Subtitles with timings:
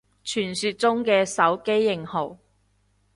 [0.25, 2.39] 傳說中嘅手機型號